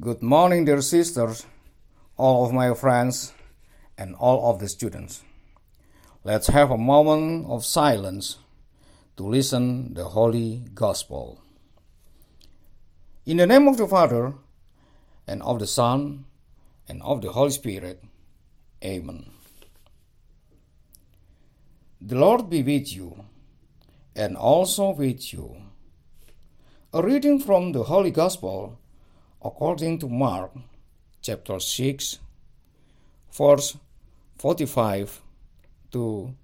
[0.00, 1.44] Good morning, dear sisters,
[2.16, 3.32] all of my friends,
[3.98, 5.24] and all of the students.
[6.22, 8.38] Let's have a moment of silence
[9.16, 11.42] to listen the Holy Gospel.
[13.26, 14.34] In the name of the Father,
[15.26, 16.26] and of the Son,
[16.88, 18.00] and of the Holy Spirit.
[18.84, 19.26] Amen.
[22.00, 23.24] The Lord be with you,
[24.14, 25.56] and also with you.
[26.92, 28.78] A reading from the Holy Gospel
[29.44, 30.50] according to Mark
[31.22, 32.18] chapter 6,
[33.32, 33.76] verse
[34.38, 35.22] 45
[35.92, 36.34] to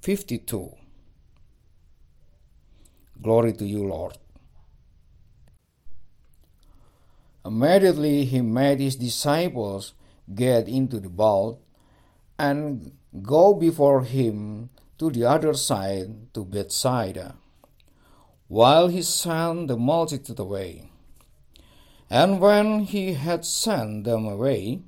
[0.00, 0.72] 52.
[3.20, 4.16] Glory to you, Lord.
[7.44, 9.94] Immediately he made his disciples
[10.34, 11.60] get into the boat
[12.38, 17.36] and go before him to the other side to Bethsaida,
[18.48, 20.90] while he sent the multitude away.
[22.08, 24.82] And when he had sent them away,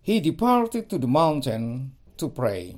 [0.00, 2.76] he departed to the mountain to pray.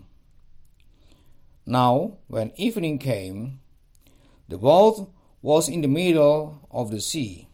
[1.64, 3.60] Now, when evening came,
[4.48, 7.48] the boat was in the middle of the sea,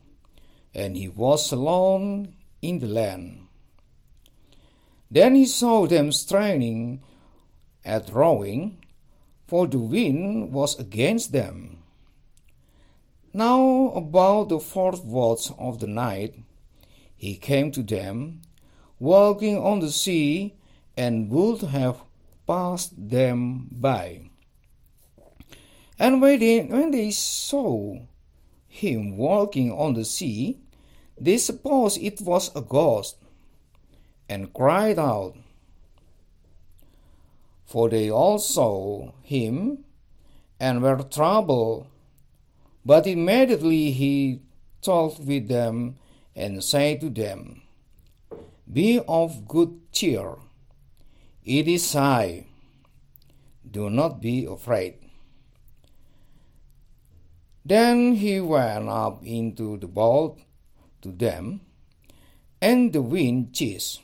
[0.74, 3.46] and he was alone in the land.
[5.10, 7.02] Then he saw them straining
[7.84, 8.78] at rowing,
[9.46, 11.79] for the wind was against them.
[13.32, 16.34] Now, about the fourth watch of the night,
[17.16, 18.42] he came to them,
[18.98, 20.56] walking on the sea,
[20.96, 22.00] and would have
[22.44, 24.30] passed them by.
[25.96, 28.00] And when they, saw
[28.66, 30.58] him walking on the sea,
[31.16, 33.16] they supposed it was a ghost,
[34.28, 35.36] and cried out.
[37.64, 39.84] For they all saw him,
[40.58, 41.86] and were troubled
[42.90, 44.42] but immediately he
[44.82, 45.94] talked with them
[46.34, 47.62] and said to them,
[48.66, 50.34] Be of good cheer.
[51.44, 52.46] It is I.
[53.62, 54.98] Do not be afraid.
[57.64, 60.40] Then he went up into the boat
[61.02, 61.60] to them,
[62.60, 64.00] and the wind ceased.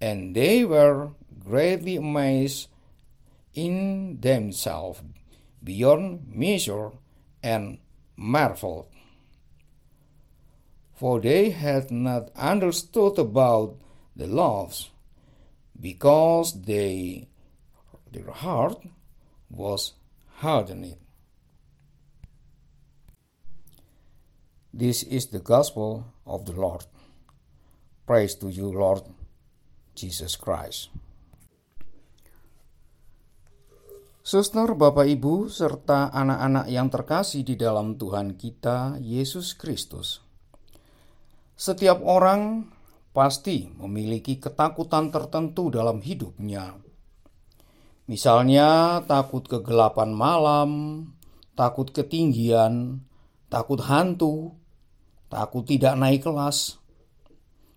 [0.00, 1.10] And they were
[1.42, 2.68] greatly amazed
[3.52, 5.02] in themselves
[5.62, 6.92] beyond measure
[7.42, 7.78] and
[8.16, 8.86] marveled.
[10.94, 13.76] For they had not understood about
[14.14, 14.90] the laws,
[15.80, 17.28] because they,
[18.12, 18.76] their heart
[19.48, 19.94] was
[20.36, 20.96] hardened.
[24.72, 26.84] This is the gospel of the Lord.
[28.06, 29.02] Praise to you, Lord
[29.94, 30.90] Jesus Christ.
[34.30, 40.22] Suster, Bapak, Ibu, serta anak-anak yang terkasih di dalam Tuhan kita, Yesus Kristus.
[41.58, 42.70] Setiap orang
[43.10, 46.78] pasti memiliki ketakutan tertentu dalam hidupnya.
[48.06, 50.70] Misalnya, takut kegelapan malam,
[51.58, 53.02] takut ketinggian,
[53.50, 54.54] takut hantu,
[55.26, 56.78] takut tidak naik kelas,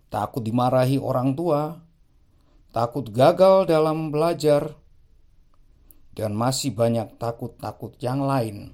[0.06, 1.82] takut dimarahi orang tua,
[2.70, 4.83] takut gagal dalam belajar
[6.14, 8.72] dan masih banyak takut-takut yang lain.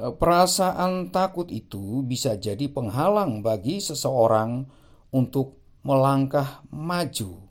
[0.00, 4.64] E, perasaan takut itu bisa jadi penghalang bagi seseorang
[5.12, 7.44] untuk melangkah maju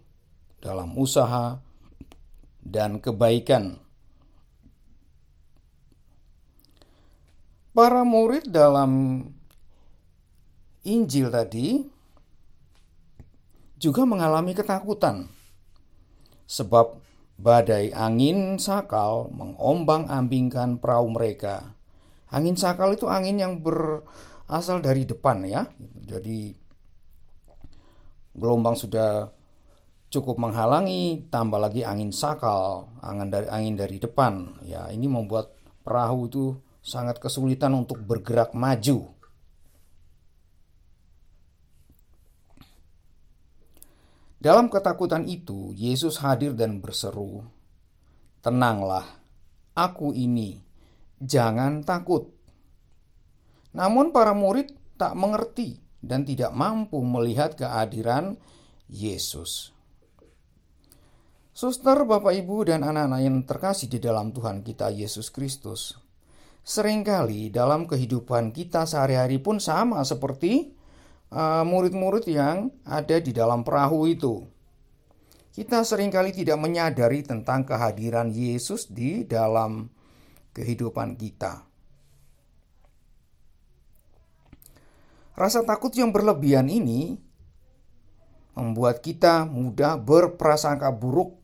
[0.57, 1.61] dalam usaha
[2.65, 3.77] dan kebaikan.
[7.71, 9.23] Para murid dalam
[10.81, 11.85] Injil tadi
[13.79, 15.29] juga mengalami ketakutan,
[16.45, 16.99] sebab
[17.41, 21.73] Badai angin sakal mengombang-ambingkan perahu mereka.
[22.29, 25.65] Angin sakal itu angin yang berasal dari depan ya.
[26.05, 26.53] Jadi
[28.37, 29.33] gelombang sudah
[30.13, 34.61] cukup menghalangi, tambah lagi angin sakal, angin dari angin dari depan.
[34.61, 36.43] Ya, ini membuat perahu itu
[36.85, 39.17] sangat kesulitan untuk bergerak maju.
[44.41, 47.45] Dalam ketakutan itu, Yesus hadir dan berseru,
[48.41, 49.05] "Tenanglah,
[49.77, 50.57] Aku ini,
[51.21, 52.33] jangan takut."
[53.77, 58.33] Namun, para murid tak mengerti dan tidak mampu melihat kehadiran
[58.89, 59.77] Yesus.
[61.53, 65.93] Suster, Bapak, Ibu, dan anak-anak yang terkasih di dalam Tuhan kita Yesus Kristus,
[66.65, 70.80] sering kali dalam kehidupan kita sehari-hari pun sama seperti
[71.63, 74.43] murid-murid uh, yang ada di dalam perahu itu.
[75.51, 79.87] Kita sering kali tidak menyadari tentang kehadiran Yesus di dalam
[80.55, 81.67] kehidupan kita.
[85.35, 87.15] Rasa takut yang berlebihan ini
[88.55, 91.39] membuat kita mudah berprasangka buruk,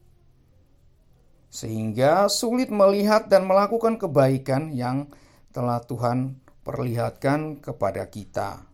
[1.48, 5.08] sehingga sulit melihat dan melakukan kebaikan yang
[5.56, 6.36] telah Tuhan
[6.68, 8.68] perlihatkan kepada kita.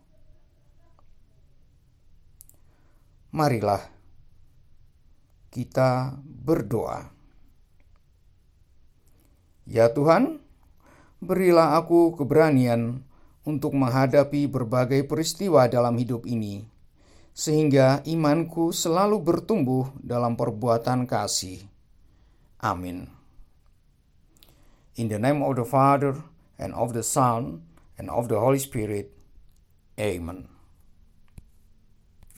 [3.34, 3.82] Marilah
[5.50, 7.10] kita berdoa.
[9.66, 10.38] Ya Tuhan,
[11.18, 13.02] berilah aku keberanian
[13.42, 16.62] untuk menghadapi berbagai peristiwa dalam hidup ini,
[17.34, 21.66] sehingga imanku selalu bertumbuh dalam perbuatan kasih.
[22.62, 23.10] Amin.
[24.94, 26.22] In the name of the Father,
[26.54, 27.66] and of the Son,
[27.98, 29.10] and of the Holy Spirit.
[29.98, 30.53] Amen.